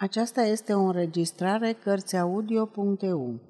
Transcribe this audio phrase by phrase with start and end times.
[0.00, 3.40] Aceasta este o înregistrare Cărțiaudio.eu.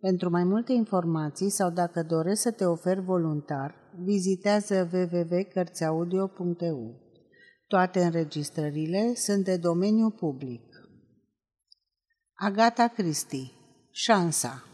[0.00, 3.74] Pentru mai multe informații sau dacă dorești să te oferi voluntar,
[4.04, 7.00] vizitează www.cărțiaudio.eu.
[7.66, 10.62] Toate înregistrările sunt de domeniu public.
[12.34, 13.50] Agata Christie
[13.90, 14.64] Șansa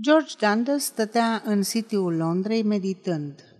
[0.00, 3.57] George Dundas stătea în City-ul Londrei meditând.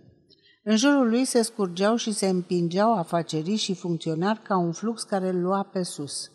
[0.69, 5.29] În jurul lui se scurgeau și se împingeau afacerii și funcționari ca un flux care
[5.29, 6.31] îl lua pe sus.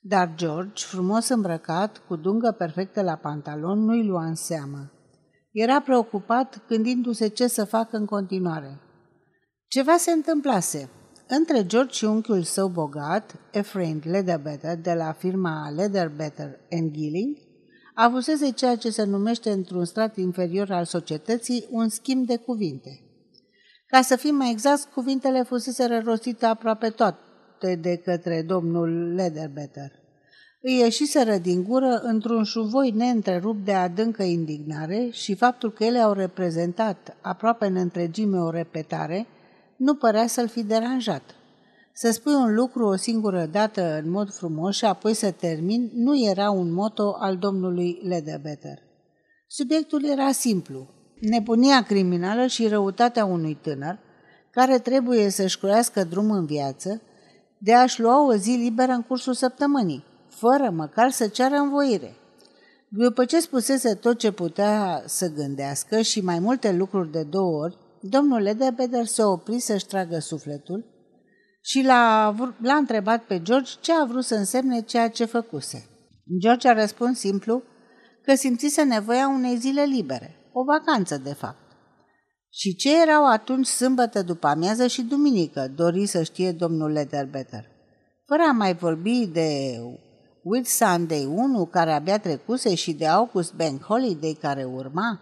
[0.00, 4.92] Dar George, frumos îmbrăcat, cu dungă perfectă la pantalon, nu-i lua în seamă.
[5.52, 8.80] Era preocupat gândindu-se ce să facă în continuare.
[9.66, 10.90] Ceva se întâmplase.
[11.28, 17.36] Între George și unchiul său bogat, Ephraim Leatherbetter, de la firma Leatherbetter Gilling,
[17.94, 23.03] avusese ceea ce se numește într-un strat inferior al societății un schimb de cuvinte.
[23.94, 29.92] Ca să fim mai exact, cuvintele fusese rostite aproape toate de către domnul Lederbetter.
[30.60, 36.12] Îi ieșiseră din gură într-un șuvoi neîntrerupt de adâncă indignare și faptul că ele au
[36.12, 39.26] reprezentat aproape în întregime o repetare
[39.76, 41.34] nu părea să-l fi deranjat.
[41.92, 46.24] Să spui un lucru o singură dată în mod frumos și apoi să termin nu
[46.28, 48.78] era un moto al domnului Lederbetter.
[49.46, 53.98] Subiectul era simplu, nebunia criminală și răutatea unui tânăr
[54.50, 57.02] care trebuie să-și croiască drum în viață,
[57.58, 62.16] de a-și lua o zi liberă în cursul săptămânii, fără măcar să ceară învoire.
[62.88, 67.78] După ce spusese tot ce putea să gândească și mai multe lucruri de două ori,
[68.00, 70.84] domnul Ledebeder se opri să-și tragă sufletul
[71.60, 75.88] și l-a, l-a întrebat pe George ce a vrut să însemne ceea ce făcuse.
[76.38, 77.62] George a răspuns simplu
[78.22, 81.62] că simțise nevoia unei zile libere, o vacanță de fapt.
[82.50, 87.64] Și ce erau atunci sâmbătă după amiază și duminică, dori să știe domnul Lederbetter.
[88.26, 89.78] Fără a mai vorbi de
[90.42, 95.20] Whit Sunday 1, care abia trecuse, și de August Bank Holiday, care urma,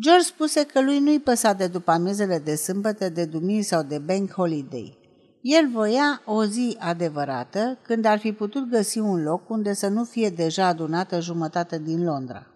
[0.00, 3.98] George spuse că lui nu-i păsa de după amiezele de sâmbătă, de duminică sau de
[3.98, 4.98] Bank Holiday.
[5.40, 10.04] El voia o zi adevărată, când ar fi putut găsi un loc unde să nu
[10.04, 12.46] fie deja adunată jumătate din Londra.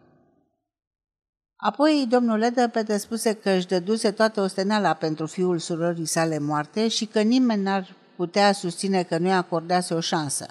[1.64, 7.04] Apoi domnul Ledăpete spuse că își dăduse toată osteneala pentru fiul surorii sale moarte și
[7.06, 10.46] că nimeni n-ar putea susține că nu-i acordase o șansă.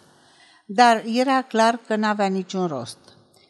[0.65, 2.97] Dar era clar că n-avea niciun rost.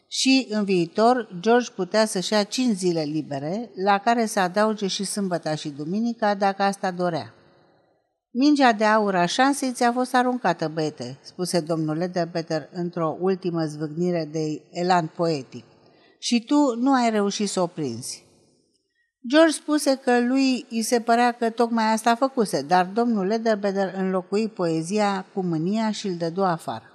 [0.08, 5.04] Și în viitor, George putea să-și ia cinci zile libere, la care să adauge și
[5.04, 7.34] sâmbăta și duminica, dacă asta dorea.
[8.30, 14.28] Mingea de aur a șansei ți-a fost aruncată, băiete, spuse domnul Lederbetter într-o ultimă zvâgnire
[14.32, 15.64] de elan poetic
[16.22, 18.24] și tu nu ai reușit să o prinzi.
[19.28, 24.48] George spuse că lui îi se părea că tocmai asta făcuse, dar domnul Lederbeder înlocui
[24.48, 26.90] poezia cu mânia și îl dădu afară.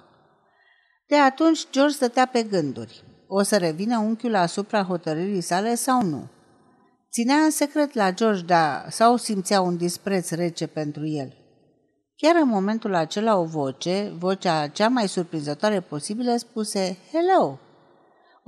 [1.06, 3.04] De atunci George stătea pe gânduri.
[3.26, 6.28] O să revină unchiul asupra hotărârii sale sau nu?
[7.12, 11.36] Ținea în secret la George, dar sau simțea un dispreț rece pentru el.
[12.16, 17.58] Chiar în momentul acela o voce, vocea cea mai surprinzătoare posibilă, spuse Hello!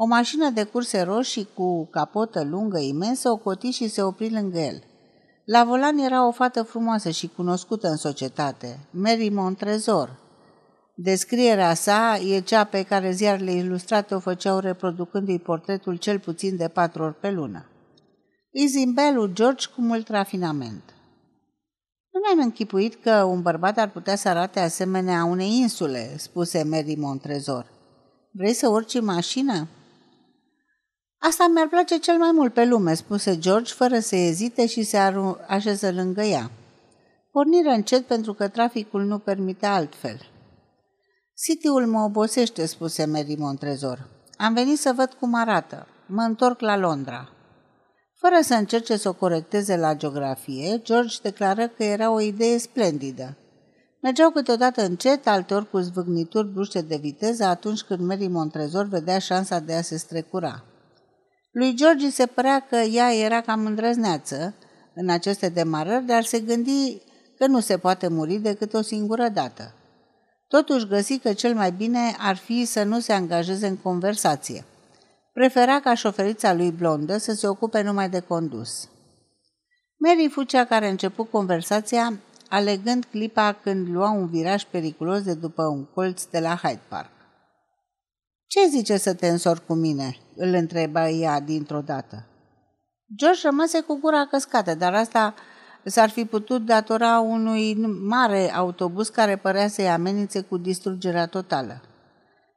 [0.03, 4.59] O mașină de curse roșii cu capotă lungă imensă o coti și se opri lângă
[4.59, 4.83] el.
[5.45, 10.19] La volan era o fată frumoasă și cunoscută în societate, Mary Montrezor.
[10.95, 16.69] Descrierea sa e cea pe care ziarele ilustrate o făceau reproducându-i portretul cel puțin de
[16.69, 17.67] patru ori pe lună.
[18.53, 20.83] Îi zâmbea lui George cu mult rafinament.
[22.11, 26.95] Nu mi-am închipuit că un bărbat ar putea să arate asemenea unei insule, spuse Mary
[26.99, 27.67] Montrezor.
[28.33, 29.69] Vrei să urci în mașină?
[31.23, 34.99] Asta mi-ar place cel mai mult pe lume, spuse George, fără să ezite și se
[35.49, 36.51] așeză lângă ea.
[37.31, 40.21] Porniră încet pentru că traficul nu permite altfel.
[41.37, 44.09] City-ul mă obosește, spuse Mary Montrezor.
[44.37, 45.87] Am venit să văd cum arată.
[46.07, 47.29] Mă întorc la Londra.
[48.15, 53.37] Fără să încerce să o corecteze la geografie, George declară că era o idee splendidă.
[54.03, 59.59] Mergeau câteodată încet, alteori cu zvâgnituri bruște de viteză atunci când Mary Montrezor vedea șansa
[59.59, 60.65] de a se strecura.
[61.51, 64.55] Lui George se părea că ea era cam îndrăzneață
[64.95, 67.03] în aceste demarări, dar se gândi
[67.39, 69.75] că nu se poate muri decât o singură dată.
[70.49, 74.65] Totuși găsi că cel mai bine ar fi să nu se angajeze în conversație.
[75.33, 78.89] Prefera ca șoferița lui blondă să se ocupe numai de condus.
[79.97, 85.35] Mary fu cea care a început conversația, alegând clipa când lua un viraj periculos de
[85.35, 87.11] după un colț de la Hyde Park.
[88.47, 92.27] Ce zice să te însori cu mine?" Îl întreba ea dintr-o dată.
[93.17, 95.35] George rămase cu gura căscată, dar asta
[95.85, 97.75] s-ar fi putut datora unui
[98.09, 101.83] mare autobuz care părea să-i amenințe cu distrugerea totală.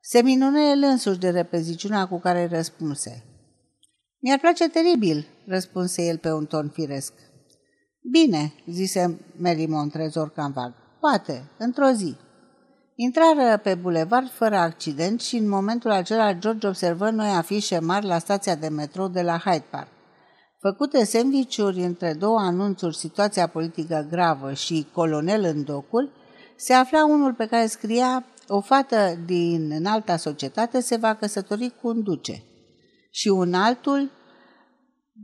[0.01, 3.23] Se minune el însuși de repeziciunea cu care răspunse.
[4.19, 7.13] Mi-ar place teribil, răspunse el pe un ton firesc.
[8.11, 10.73] Bine, zise Mary Montrezor cam vag.
[10.99, 12.17] Poate, într-o zi.
[12.95, 18.17] Intrară pe bulevard fără accident și în momentul acela George observă noi afișe mari la
[18.17, 19.87] stația de metrou de la Hyde Park.
[20.59, 26.09] Făcute sandvișuri între două anunțuri situația politică gravă și colonel în docuri,
[26.57, 31.87] se afla unul pe care scria o fată din înalta societate se va căsători cu
[31.87, 32.43] un duce
[33.11, 34.11] și un altul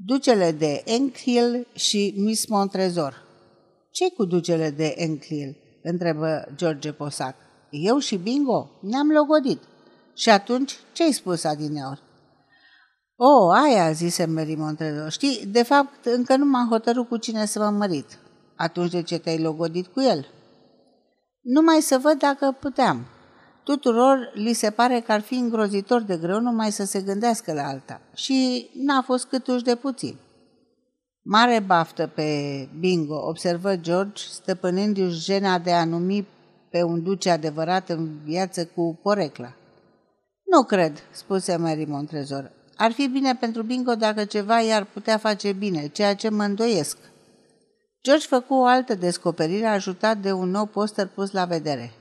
[0.06, 3.28] ducele de Enfield și Miss Montrezor.
[3.92, 5.56] ce cu ducele de Enfield?
[5.84, 7.36] întrebă George Posac.
[7.70, 9.60] Eu și Bingo ne-am logodit.
[10.16, 12.02] Și atunci ce-ai spus adineori?
[13.16, 15.12] O, oh, aia, zise Mary Montrezor.
[15.12, 18.20] Știi, de fapt, încă nu m-am hotărât cu cine să mă mărit.
[18.56, 20.28] Atunci de ce te-ai logodit cu el?
[21.42, 23.06] Numai să văd dacă puteam.
[23.64, 27.68] Tuturor li se pare că ar fi îngrozitor de greu numai să se gândească la
[27.68, 28.02] alta.
[28.14, 30.16] Și n-a fost câtuși de puțin.
[31.22, 36.28] Mare baftă pe bingo, observă George, stăpânindu-și jena de a numi
[36.70, 39.54] pe un duce adevărat în viață cu porecla.
[40.46, 42.52] Nu cred, spuse Mary Montrezor.
[42.76, 46.98] Ar fi bine pentru bingo dacă ceva i-ar putea face bine, ceea ce mă îndoiesc.
[48.04, 51.94] George făcu o altă descoperire ajutat de un nou poster pus la vedere.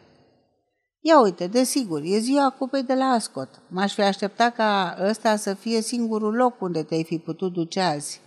[1.00, 3.48] Ia uite, desigur, e ziua cupei de la Ascot.
[3.68, 8.20] M-aș fi așteptat ca ăsta să fie singurul loc unde te-ai fi putut duce azi.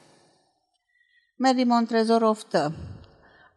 [1.37, 2.73] Mary Montrezor oftă.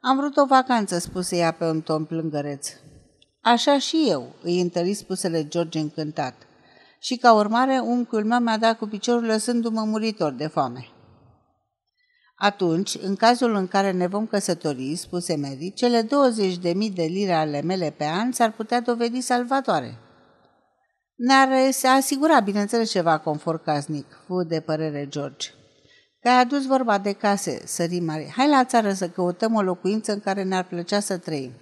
[0.06, 2.69] Am vrut o vacanță, spuse ea pe un ton plângăreț.
[3.41, 6.35] Așa și eu, îi întări spusele George încântat.
[6.99, 10.89] Și ca urmare, unchiul meu mi-a dat cu piciorul lăsându-mă muritor de foame.
[12.37, 16.09] Atunci, în cazul în care ne vom căsători, spuse Mary, cele 20.000
[16.95, 19.99] de lire ale mele pe an s-ar putea dovedi salvatoare.
[21.15, 21.49] Ne-ar
[21.97, 25.49] asigura, bineînțeles, ceva confort casnic, fu de părere George.
[26.25, 28.32] Că ai adus vorba de case, sări mare.
[28.37, 31.53] Hai la țară să căutăm o locuință în care ne-ar plăcea să trăim.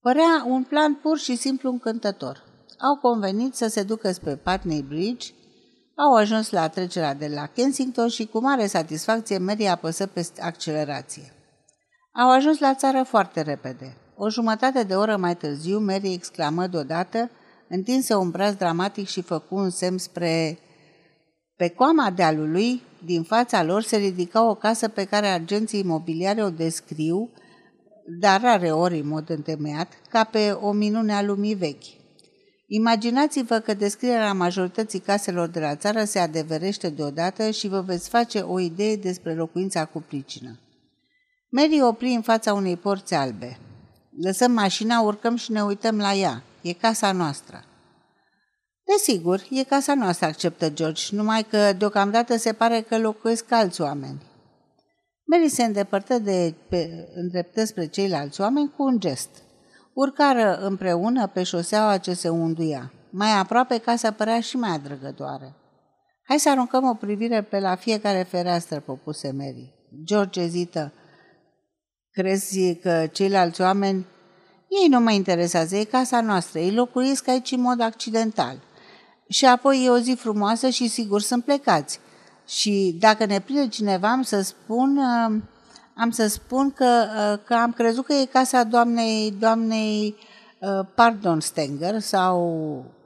[0.00, 2.44] Părea un plan pur și simplu încântător.
[2.78, 5.32] Au convenit să se ducă spre Putney Bridge,
[5.96, 11.32] au ajuns la trecerea de la Kensington și cu mare satisfacție Mary apăsă pe accelerație.
[12.12, 13.96] Au ajuns la țară foarte repede.
[14.16, 17.30] O jumătate de oră mai târziu, Mary exclamă deodată,
[17.68, 20.58] întinse un braț dramatic și făcu un semn spre...
[21.56, 26.50] Pe coama dealului, din fața lor, se ridica o casă pe care agenții imobiliare o
[26.50, 27.30] descriu,
[28.20, 32.00] dar rare ori în mod întemeiat, ca pe o minune a lumii vechi.
[32.66, 38.38] Imaginați-vă că descrierea majorității caselor de la țară se adeverește deodată și vă veți face
[38.38, 40.58] o idee despre locuința cu pricină.
[41.48, 43.58] Mary opri în fața unei porți albe.
[44.22, 46.42] Lăsăm mașina, urcăm și ne uităm la ea.
[46.62, 47.64] E casa noastră.
[48.96, 54.22] Desigur, e casa noastră, acceptă George, numai că deocamdată se pare că locuiesc alți oameni.
[55.24, 59.28] Mary se îndepărtă de, pe, îndreptă spre ceilalți oameni cu un gest–
[59.94, 62.92] Urcară împreună pe șoseaua ce se unduia.
[63.10, 65.54] Mai aproape casa părea și mai adrăgătoare.
[66.28, 69.74] Hai să aruncăm o privire pe la fiecare fereastră, propuse Mary.
[70.04, 70.92] George ezită.
[72.10, 74.06] Crezi că ceilalți oameni...
[74.82, 78.56] Ei nu mă interesează, e casa noastră, ei locuiesc aici în mod accidental.
[79.32, 81.98] Și apoi e o zi frumoasă și sigur sunt plecați.
[82.46, 84.96] Și dacă ne prinde cineva, am să spun...
[84.96, 85.40] Uh,
[85.94, 90.14] am să spun că, uh, că am crezut că e casa doamnei, doamnei
[90.60, 92.36] uh, Pardon Stenger sau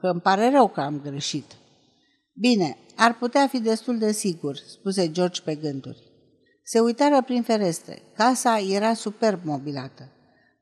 [0.01, 1.45] că îmi pare rău că am greșit.
[2.33, 5.99] Bine, ar putea fi destul de sigur, spuse George pe gânduri.
[6.65, 8.03] Se uitară prin ferestre.
[8.17, 10.09] Casa era superb mobilată.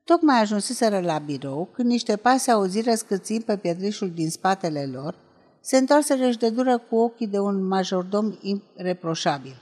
[0.03, 5.24] Tocmai ajunseseră la birou când niște pase auziră scâțind pe piedrișul din spatele lor,
[5.65, 8.37] se întoarseră și de dură cu ochii de un majordom
[8.75, 9.57] reproșabil.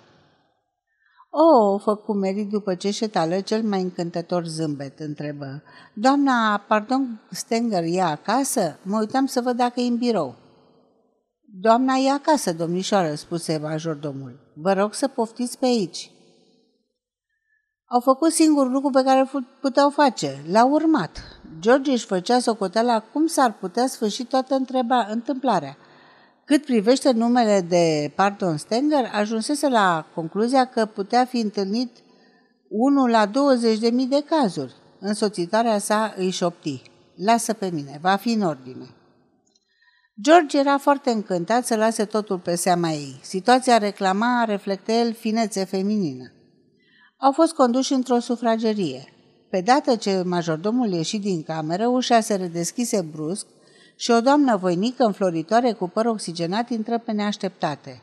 [1.30, 5.64] O, făcu Mary după ce șetală cel mai încântător zâmbet, întrebă.
[5.94, 8.80] Doamna, pardon, Stenger e acasă?
[8.82, 10.36] Mă uitam să văd dacă e în birou.
[11.62, 14.40] Doamna e acasă, domnișoară, spuse majordomul.
[14.56, 16.12] Vă rog să poftiți pe aici.
[17.86, 19.30] Au făcut singur lucru pe care
[19.62, 20.44] puteau face.
[20.52, 21.18] L-au urmat.
[21.60, 25.78] George își făcea socoteala cum s-ar putea sfârși toată întreba, întâmplarea–
[26.46, 31.90] cât privește numele de Pardon Stenger, ajunsese la concluzia că putea fi întâlnit
[32.70, 33.32] unul la 20.000
[34.10, 34.74] de cazuri.
[35.00, 36.82] Însoțitoarea sa îi șopti.
[37.16, 38.86] Lasă pe mine, va fi în ordine.
[40.22, 43.20] George era foarte încântat să lase totul pe seama ei.
[43.22, 46.32] Situația reclama, reflectă el, finețe feminină.
[47.18, 49.14] Au fost conduși într-o sufragerie.
[49.50, 53.46] Pe dată ce majordomul ieși din cameră, ușa se redeschise brusc
[54.04, 58.00] și o doamnă voinică înfloritoare cu păr oxigenat intră pe neașteptate.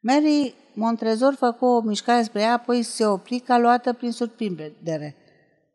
[0.00, 5.16] Mary Montrezor făcu o mișcare spre ea, apoi se opri ca luată prin surprindere.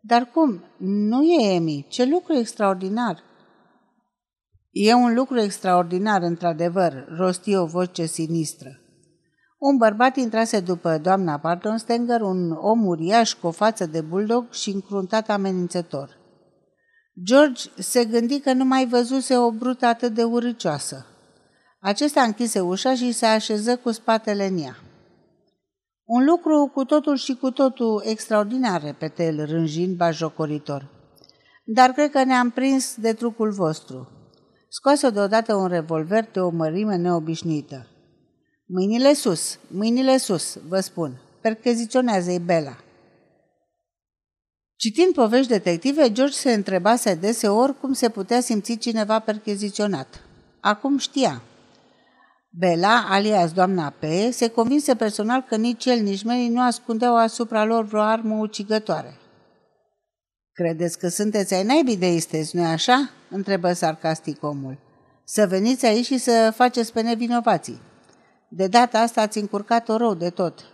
[0.02, 0.64] Dar cum?
[0.78, 1.86] Nu e Emi.
[1.90, 3.24] Ce lucru extraordinar!
[4.72, 8.70] E un lucru extraordinar, într-adevăr, rosti o voce sinistră.
[9.58, 14.52] Un bărbat intrase după doamna Parton Stenger, un om uriaș cu o față de bulldog
[14.52, 16.21] și încruntat amenințător.
[17.24, 21.06] George se gândi că nu mai văzuse o brută atât de urâcioasă.
[21.80, 24.76] Acesta închise ușa și se așeză cu spatele în ea.
[26.06, 30.90] Un lucru cu totul și cu totul extraordinar, repete el rânjind bajocoritor.
[31.66, 34.10] Dar cred că ne-am prins de trucul vostru.
[34.70, 37.88] Scoase deodată un revolver de o mărime neobișnuită.
[38.66, 41.22] Mâinile sus, mâinile sus, vă spun.
[41.42, 42.76] Percheziționează-i Bela.
[44.82, 50.22] Citind povești detective, George se întrebase deseori cum se putea simți cineva percheziționat.
[50.60, 51.42] Acum știa.
[52.50, 57.64] Bela, alias doamna P., se convinse personal că nici el, nici Mary nu ascundeau asupra
[57.64, 59.18] lor vreo armă ucigătoare.
[60.54, 64.78] Credeți că sunteți ai naibii de isteți, nu-i așa?" întrebă sarcastic omul.
[65.24, 67.82] Să veniți aici și să faceți pe nevinovații.
[68.50, 70.66] De data asta ați încurcat-o rău de tot.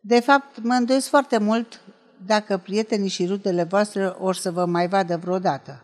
[0.00, 1.80] De fapt, mă îndoiesc foarte mult
[2.26, 5.80] dacă prietenii și rudele voastre or să vă mai vadă vreodată.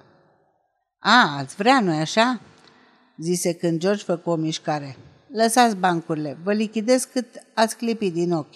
[0.98, 2.40] A, ați vrea, nu-i așa?
[3.16, 4.96] zise când George făcu o mișcare.
[5.32, 8.54] Lăsați bancurile, vă lichidez cât ați clipit din ochi.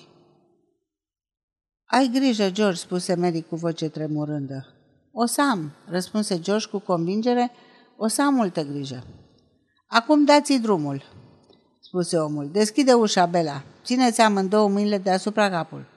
[1.85, 4.67] Ai grijă, George, spuse Mary cu voce tremurândă.
[5.12, 7.51] O să am, răspunse George cu convingere,
[7.97, 9.05] o să am multă grijă.
[9.87, 11.03] Acum dați-i drumul,
[11.81, 12.51] spuse omul.
[12.51, 13.62] Deschide ușa, Bela.
[13.85, 15.91] Țineți amândouă mâinile deasupra capul.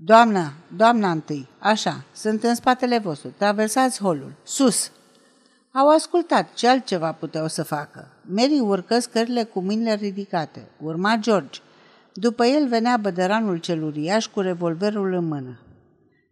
[0.00, 4.90] Doamna, doamna întâi, așa, sunt în spatele vostru, traversați holul, sus!
[5.72, 8.08] Au ascultat, ce altceva puteau să facă.
[8.22, 10.68] Mary urcă scările cu mâinile ridicate.
[10.82, 11.60] Urma George.
[12.12, 15.58] După el venea bădăranul cel uriaș cu revolverul în mână.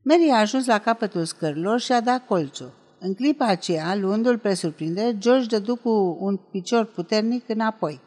[0.03, 2.73] Mary a ajuns la capătul scărilor și a dat colțul.
[2.99, 8.01] În clipa aceea, luându-l pe surprindere, George dădu cu un picior puternic înapoi.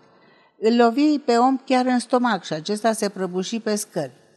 [0.60, 4.28] Îl lovi pe om chiar în stomac și acesta se prăbuși pe scări.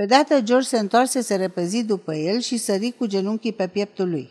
[0.00, 4.10] Pe dată George se întoarse, se repezi după el și sări cu genunchii pe pieptul
[4.10, 4.30] lui.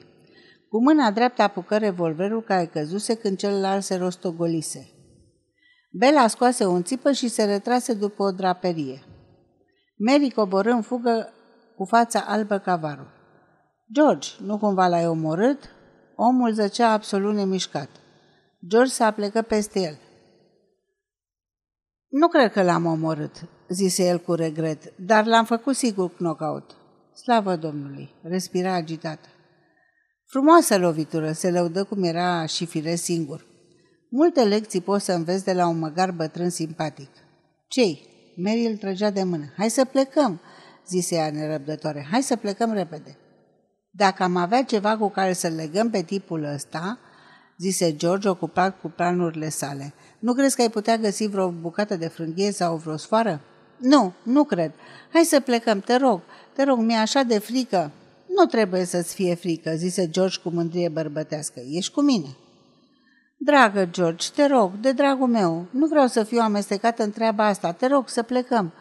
[0.70, 4.90] Cu mâna dreaptă apucă revolverul care căzuse când celălalt se rostogolise.
[5.92, 9.04] Bela scoase un țipă și se retrase după o draperie.
[9.98, 11.34] Mary coborâ în fugă
[11.76, 13.12] cu fața albă ca varul.
[13.94, 15.60] George, nu cumva l-ai omorât?
[16.16, 17.90] Omul zăcea absolut nemișcat.
[18.68, 19.98] George s-a plecat peste el.
[22.08, 26.76] Nu cred că l-am omorât, zise el cu regret, dar l-am făcut sigur knockout.
[27.14, 29.28] Slavă Domnului, respira agitată.
[30.26, 33.46] Frumoasă lovitură, se lăudă cum era și fire singur.
[34.10, 37.10] Multe lecții poți să înveți de la un măgar bătrân simpatic.
[37.68, 38.08] Cei?
[38.36, 39.54] Mary îl trăgea de mână.
[39.58, 40.42] Hai să plecăm,
[40.88, 42.08] zise ea nerăbdătoare.
[42.12, 43.18] Hai să plecăm repede.
[43.92, 47.00] Dacă am avea ceva cu care să legăm pe tipul ăsta,
[47.58, 49.94] zise George, ocupat cu planurile sale.
[50.20, 53.42] Nu crezi că ai putea găsi vreo bucată de frânghie sau vreo sfoară?
[53.80, 54.72] Nu, nu cred.
[55.14, 56.22] Hai să plecăm, te rog.
[56.56, 57.92] Te rog, mi-e așa de frică.
[58.38, 61.62] Nu trebuie să-ți fie frică, zise George cu mândrie bărbătească.
[61.70, 62.36] Ești cu mine.
[63.38, 67.72] Dragă George, te rog, de dragul meu, nu vreau să fiu amestecat în treaba asta,
[67.72, 68.74] te rog să plecăm.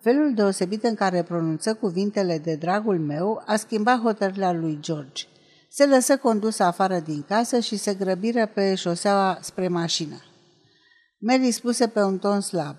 [0.00, 5.24] Felul deosebit în care pronunță cuvintele de dragul meu a schimbat hotărârea lui George.
[5.68, 10.16] Se lăsă condus afară din casă și se grăbiră pe șoseaua spre mașină.
[11.18, 12.76] Mary spuse pe un ton slab.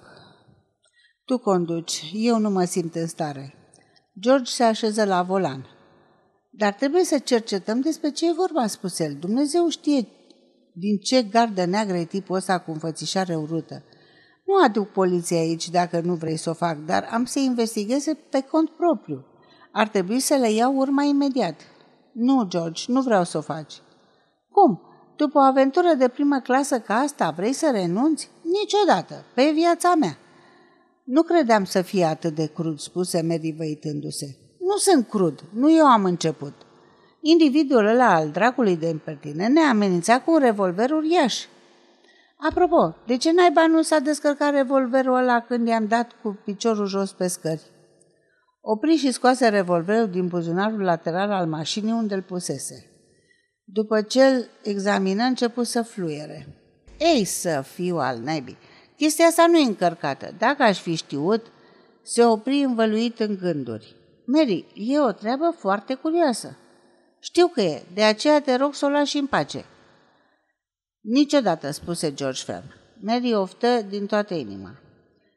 [1.25, 3.53] Tu conduci, eu nu mă simt în stare.
[4.20, 5.68] George se așeză la volan.
[6.50, 9.18] Dar trebuie să cercetăm despre ce e vorba, spuse el.
[9.20, 10.08] Dumnezeu știe
[10.74, 13.84] din ce gardă neagră e tipul ăsta cu înfățișare urâtă.
[14.46, 18.42] Nu aduc poliția aici dacă nu vrei să o fac, dar am să investigeze pe
[18.42, 19.25] cont propriu.
[19.72, 21.62] Ar trebui să le iau urma imediat.
[22.13, 23.74] Nu, George, nu vreau să o faci.
[24.50, 24.82] Cum?
[25.15, 28.30] După o aventură de primă clasă ca asta, vrei să renunți?
[28.44, 30.18] Niciodată, pe viața mea.
[31.03, 34.38] Nu credeam să fie atât de crud, spuse Mary văitându-se.
[34.60, 36.53] Nu sunt crud, nu eu am început.
[37.22, 41.45] Individul ăla al dracului de impertine ne amenința cu un revolver uriaș.
[42.50, 47.12] Apropo, de ce naiba nu s-a descărcat revolverul ăla când i-am dat cu piciorul jos
[47.12, 47.62] pe scări?
[48.62, 52.86] Opri și scoase revolverul din buzunarul lateral al mașinii unde îl pusese.
[53.63, 56.48] După ce îl examină, început să fluiere.
[57.00, 58.57] Ei să fiu al naibii!
[59.03, 60.33] Chestia asta nu e încărcată.
[60.38, 61.45] Dacă aș fi știut,
[62.01, 63.95] Se opri învăluit în gânduri.
[64.25, 66.57] Mary, e o treabă foarte curioasă.
[67.19, 69.65] Știu că e, de aceea te rog să o lași în pace.
[71.01, 72.63] Niciodată, spuse George ferm.
[73.01, 74.79] Mary oftă din toată inima.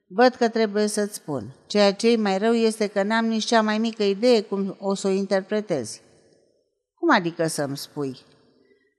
[0.09, 1.55] Văd că trebuie să-ți spun.
[1.67, 4.95] Ceea ce e mai rău este că n-am nici cea mai mică idee cum o
[4.95, 6.01] să o interpretezi.
[6.95, 8.19] Cum adică să-mi spui?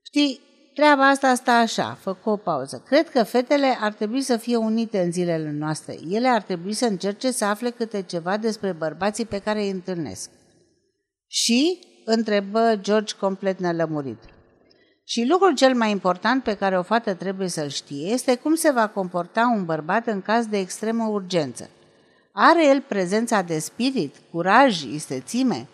[0.01, 0.39] Știi,
[0.77, 2.83] treaba asta stă așa, făcă o pauză.
[2.85, 5.97] Cred că fetele ar trebui să fie unite în zilele noastre.
[6.09, 10.29] Ele ar trebui să încerce să afle câte ceva despre bărbații pe care îi întâlnesc.
[11.27, 11.79] Și?
[12.05, 14.17] întrebă George complet nelămurit.
[15.03, 18.71] Și lucrul cel mai important pe care o fată trebuie să-l știe este cum se
[18.71, 21.69] va comporta un bărbat în caz de extremă urgență.
[22.31, 25.67] Are el prezența de spirit, curaj, istețime?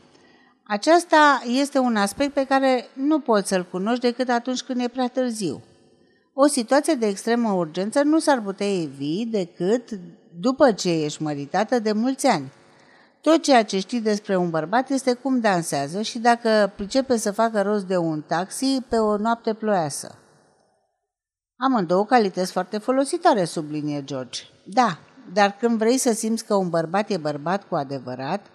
[0.64, 5.08] Aceasta este un aspect pe care nu poți să-l cunoști decât atunci când e prea
[5.08, 5.62] târziu.
[6.34, 9.90] O situație de extremă urgență nu s-ar putea evi decât
[10.40, 12.52] după ce ești măritată de mulți ani.
[13.22, 17.62] Tot ceea ce știi despre un bărbat este cum dansează și dacă pricepe să facă
[17.62, 20.18] rost de un taxi pe o noapte ploioasă.
[21.58, 24.42] Amândouă calități foarte folositoare, sublinie George.
[24.66, 25.00] Da,
[25.34, 28.46] dar când vrei să simți că un bărbat e bărbat cu adevărat,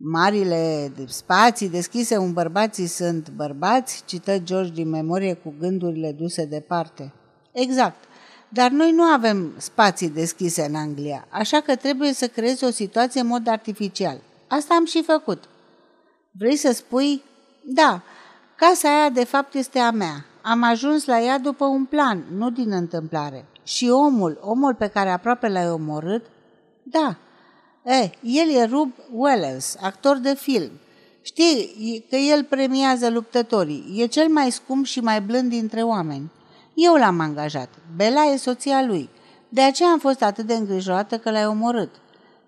[0.00, 7.12] marile spații deschise un bărbații sunt bărbați, cită George din memorie cu gândurile duse departe.
[7.52, 8.04] Exact.
[8.48, 13.20] Dar noi nu avem spații deschise în Anglia, așa că trebuie să creezi o situație
[13.20, 14.20] în mod artificial.
[14.48, 15.44] Asta am și făcut.
[16.30, 17.22] Vrei să spui?
[17.64, 18.02] Da,
[18.56, 20.24] casa aia de fapt este a mea.
[20.42, 23.44] Am ajuns la ea după un plan, nu din întâmplare.
[23.62, 26.26] Și omul, omul pe care aproape l-ai omorât?
[26.82, 27.16] Da.
[27.88, 30.70] E, el e Rub Welles, actor de film.
[31.22, 33.94] Știi că el premiază luptătorii.
[33.96, 36.30] E cel mai scump și mai blând dintre oameni.
[36.74, 37.68] Eu l-am angajat.
[37.96, 39.08] Bela e soția lui.
[39.48, 41.90] De aceea am fost atât de îngrijorată că l-ai omorât.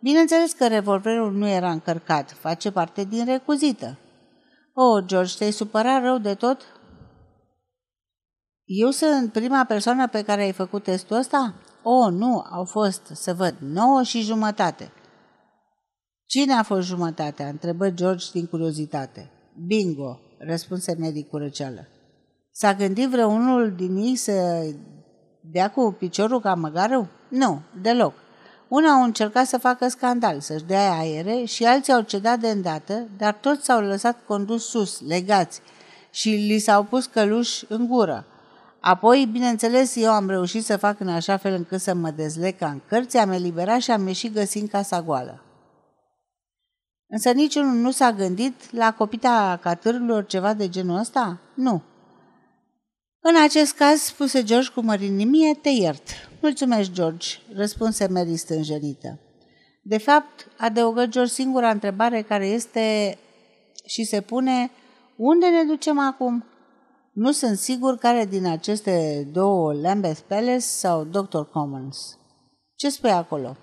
[0.01, 3.99] Bineînțeles că revolverul nu era încărcat, face parte din recuzită.
[4.75, 6.61] Oh, George, te-ai supărat rău de tot?
[8.65, 11.55] Eu sunt prima persoană pe care ai făcut testul ăsta?
[11.83, 14.93] Oh, nu, au fost, să văd, nouă și jumătate.
[16.31, 17.47] Cine a fost jumătatea?
[17.49, 19.31] întrebă George din curiozitate.
[19.67, 21.87] Bingo, răspunse medicul răceală.
[22.53, 24.67] S-a gândit vreunul din ei să
[25.41, 27.07] dea cu piciorul ca măgarul?
[27.29, 28.13] Nu, deloc.
[28.69, 33.09] Una au încercat să facă scandal, să-și dea aere și alții au cedat de îndată,
[33.17, 35.61] dar toți s-au lăsat condus sus, legați,
[36.11, 38.27] și li s-au pus căluși în gură.
[38.81, 42.69] Apoi, bineînțeles, eu am reușit să fac în așa fel încât să mă dezleg ca
[42.69, 45.45] în cărți, am eliberat și am ieșit găsind casa goală.
[47.13, 51.41] Însă niciunul nu s-a gândit la copita catârilor ceva de genul ăsta?
[51.55, 51.83] Nu.
[53.21, 56.09] În acest caz, spuse George cu mărinimie, te iert.
[56.41, 59.19] Mulțumesc, George, răspunse Mary stânjenită.
[59.83, 63.19] De fapt, adăugă George singura întrebare care este
[63.87, 64.71] și se pune,
[65.17, 66.45] unde ne ducem acum?
[67.13, 71.41] Nu sunt sigur care din aceste două, Lambeth Palace sau Dr.
[71.53, 72.19] Commons.
[72.75, 73.57] Ce spui acolo?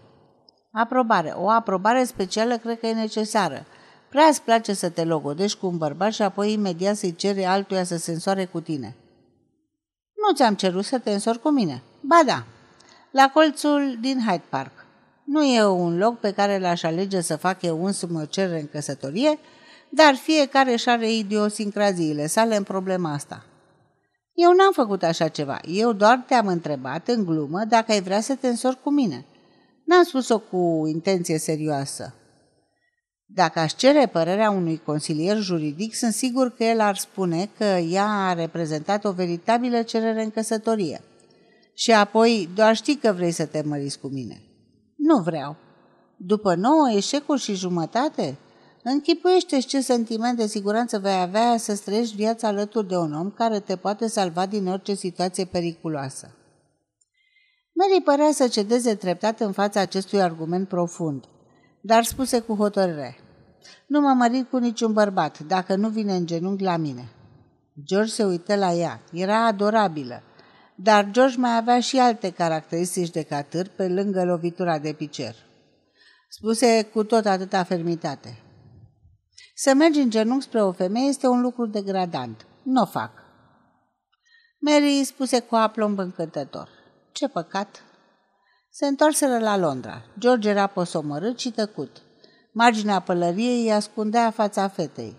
[0.80, 1.34] Aprobare.
[1.36, 3.66] O aprobare specială cred că e necesară.
[4.10, 7.84] Prea îți place să te logodești cu un bărbat și apoi imediat să-i cere altuia
[7.84, 8.96] să se însoare cu tine.
[10.16, 11.82] Nu ți-am cerut să te însori cu mine.
[12.02, 12.44] Ba da,
[13.12, 14.72] la colțul din Hyde Park.
[15.24, 18.68] Nu e un loc pe care l-aș alege să fac eu însumi o cerere în
[18.68, 19.40] căsătorie,
[19.90, 23.46] dar fiecare își are idiosincraziile sale în problema asta.
[24.34, 25.60] Eu n-am făcut așa ceva.
[25.66, 29.26] Eu doar te-am întrebat în glumă dacă ai vrea să te însori cu mine.
[29.88, 32.14] N-am spus-o cu intenție serioasă.
[33.26, 38.08] Dacă aș cere părerea unui consilier juridic, sunt sigur că el ar spune că ea
[38.08, 41.02] a reprezentat o veritabilă cerere în căsătorie.
[41.74, 44.42] Și apoi, doar știi că vrei să te măriți cu mine.
[44.96, 45.56] Nu vreau.
[46.18, 48.38] După nouă eșecuri și jumătate,
[48.84, 53.60] închipuiește ce sentiment de siguranță vei avea să trăiești viața alături de un om care
[53.60, 56.37] te poate salva din orice situație periculoasă.
[57.78, 61.26] Mary părea să cedeze treptat în fața acestui argument profund–
[61.88, 63.18] dar spuse cu hotărâre.
[63.88, 67.10] Nu mă mărit cu niciun bărbat, dacă nu vine în genunchi la mine.
[67.84, 69.02] George se uită la ea.
[69.12, 70.24] Era adorabilă.
[70.76, 75.36] Dar George mai avea și alte caracteristici de catâr pe lângă lovitura de picer.
[76.30, 78.42] Spuse cu tot atâta fermitate.
[79.56, 82.46] Să mergi în genunchi spre o femeie este un lucru degradant.
[82.64, 83.12] Nu o fac.
[84.60, 86.70] Mary spuse cu aplomb încântător.
[87.18, 87.84] Ce păcat!
[88.70, 90.04] Se întoarseră la Londra.
[90.20, 92.02] George era posomărât și tăcut.
[92.54, 95.16] Marginea pălăriei îi ascundea fața fetei.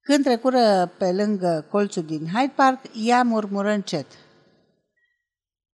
[0.00, 4.06] Când trecură pe lângă colțul din Hyde Park, ea murmură încet.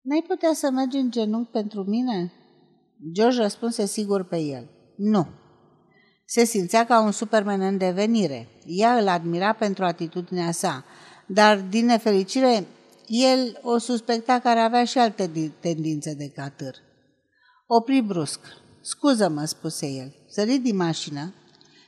[0.01, 2.33] N-ai putea să mergi în genunchi pentru mine?"
[3.13, 4.69] George răspunse sigur pe el.
[4.97, 5.27] Nu.
[6.27, 8.49] Se simțea ca un superman în devenire.
[8.67, 10.85] Ea îl admira pentru atitudinea sa,
[11.27, 12.67] dar, din nefericire,
[13.07, 16.75] el o suspecta că avea și alte tendințe de catâr.
[17.67, 18.41] Opri brusc.
[18.81, 20.15] Scuză-mă, spuse el.
[20.29, 21.35] Sări din mașină,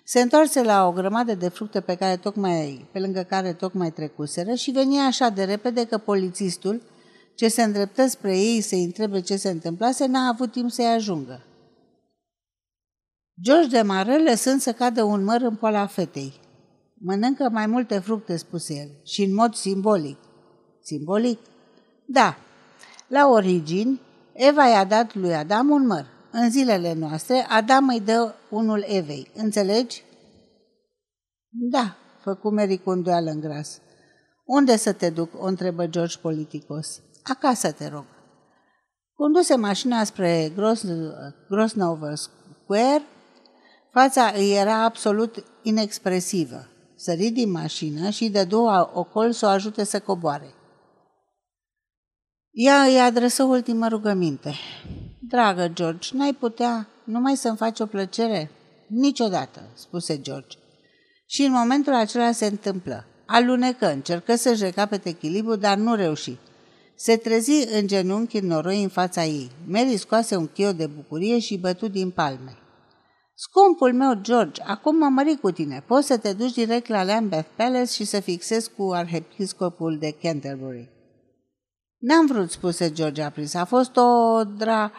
[0.05, 4.55] se întoarse la o grămadă de fructe pe, care tocmai, pe lângă care tocmai trecuseră
[4.55, 6.83] și venia așa de repede că polițistul,
[7.35, 11.44] ce se îndreptă spre ei să-i întrebe ce se întâmplase, n-a avut timp să-i ajungă.
[13.42, 16.40] George de Mare lăsând să cadă un măr în poala fetei.
[16.94, 20.18] Mănâncă mai multe fructe, spuse el, și în mod simbolic.
[20.87, 21.38] Simbolic?
[22.07, 22.37] Da.
[23.09, 24.01] La origini,
[24.33, 26.07] Eva i-a dat lui Adam un măr.
[26.31, 29.31] În zilele noastre, Adam îi dă unul Evei.
[29.35, 30.03] Înțelegi?
[31.49, 33.81] Da, făcu Mary cu îndoială în gras.
[34.44, 35.42] Unde să te duc?
[35.42, 37.01] o întrebă George politicos.
[37.22, 38.05] Acasă, te rog.
[39.14, 40.53] Conduse mașina spre
[41.49, 43.03] Grosvenor Square,
[43.92, 46.68] fața îi era absolut inexpresivă.
[46.96, 50.55] Sări din mașină și de două ocol să o ajute să coboare.
[52.59, 54.55] Ea îi adresă ultima rugăminte.
[55.21, 58.51] Dragă George, n-ai putea numai să-mi faci o plăcere?
[58.87, 60.57] Niciodată, spuse George.
[61.27, 63.05] Și în momentul acela se întâmplă.
[63.27, 66.37] Alunecă, încercă să-și recapete echilibru, dar nu reuși.
[66.95, 69.51] Se trezi în genunchi în noroi în fața ei.
[69.66, 72.57] Mary scoase un chio de bucurie și bătu din palme.
[73.35, 75.85] Scumpul meu, George, acum mă mări cu tine.
[75.87, 80.95] Poți să te duci direct la Lambeth Palace și să fixezi cu arhiepiscopul de Canterbury.
[82.07, 83.55] N-am vrut, spuse George aprins.
[83.55, 84.92] A fost o dra...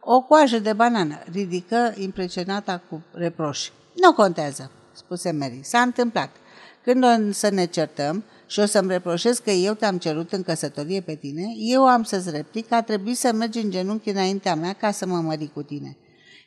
[0.00, 3.70] o coajă de banană, ridică impresionată cu reproș.
[4.00, 5.60] Nu contează, spuse Mary.
[5.62, 6.30] S-a întâmplat.
[6.84, 11.00] Când o să ne certăm și o să-mi reproșez că eu te-am cerut în căsătorie
[11.00, 14.72] pe tine, eu am să-ți replic că a trebuit să mergi în genunchi înaintea mea
[14.72, 15.96] ca să mă mări cu tine.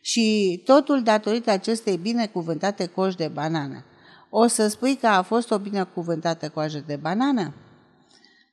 [0.02, 3.84] Și totul datorită acestei binecuvântate coși de banană.
[4.30, 7.54] O să spui că a fost o binecuvântată coajă de banană?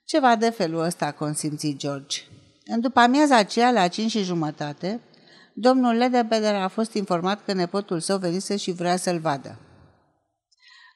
[0.04, 2.20] Ceva de felul ăsta, consimți George.
[2.64, 5.00] În după amiaza aceea, la cinci și jumătate,
[5.54, 9.58] domnul Ledebeder a fost informat că nepotul său venise și vrea să-l vadă.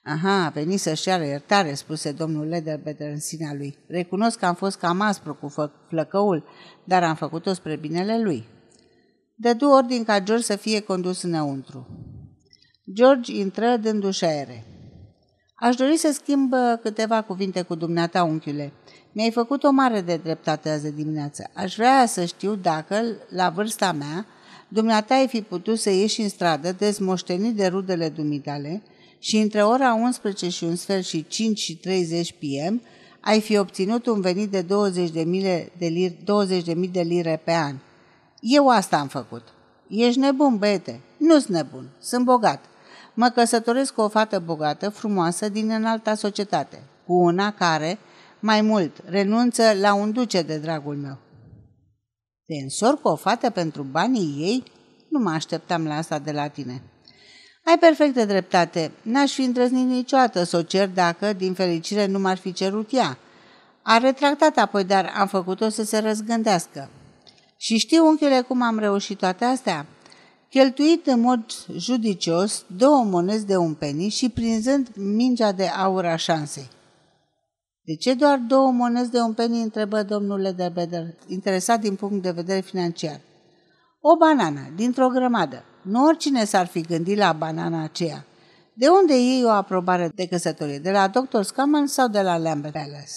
[0.02, 3.78] Aha, a venit să-și ceară iertare, spuse domnul Lederbeder în sinea lui.
[3.88, 5.52] Recunosc că am fost cam aspru cu
[5.88, 6.44] flăcăul,
[6.84, 8.44] dar am făcut-o spre binele lui.
[9.34, 11.86] Dădu ordin ca George să fie condus înăuntru.
[12.92, 14.64] George intră dându-și aere.
[15.58, 18.72] Aș dori să schimb câteva cuvinte cu dumneata, unchiule.
[19.12, 21.50] Mi-ai făcut o mare de dreptate azi dimineață.
[21.54, 24.26] Aș vrea să știu dacă, la vârsta mea,
[24.68, 28.82] dumneata ai fi putut să ieși în stradă, dezmoștenit de rudele dumitale,
[29.18, 32.82] și între ora 11 și un sfert și 5 și 30 PM
[33.20, 34.68] ai fi obținut un venit de 20.000
[35.12, 37.76] de, de, lire, 20 de lire pe an.
[38.40, 39.42] Eu asta am făcut.
[39.88, 41.00] Ești nebun, băiete?
[41.16, 42.64] Nu-s nebun, sunt bogat.
[43.18, 47.98] Mă căsătoresc cu o fată bogată, frumoasă, din înalta societate, cu una care,
[48.40, 51.18] mai mult, renunță la un duce de dragul meu.
[52.46, 54.64] Te însor cu o fată pentru banii ei?
[55.11, 56.83] Nu mă așteptam la asta de la tine.
[57.64, 58.92] Ai perfectă dreptate.
[59.02, 63.18] N-aș fi îndrăznit niciodată să o cer dacă, din fericire, nu m-ar fi cerut ea.
[63.83, 66.90] A retractat apoi, dar am făcut-o să se răzgândească.
[67.57, 69.87] Și știu, unchiule, cum am reușit toate astea?
[70.50, 71.40] Cheltuit în mod
[71.76, 76.68] judicios două monezi de un penny și prinzând mingea de aur a șansei.
[77.82, 82.30] De ce doar două monezi de un penny, întrebă domnul Lederbeder, interesat din punct de
[82.30, 83.20] vedere financiar.
[84.00, 85.64] O banană, dintr-o grămadă.
[85.82, 88.26] Nu oricine s-ar fi gândit la banana aceea.
[88.74, 90.78] De unde iei o aprobare de căsătorie?
[90.78, 91.40] De la Dr.
[91.42, 93.12] Scaman sau de la Lambert Palace?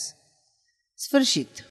[0.96, 1.66] Sfârșit.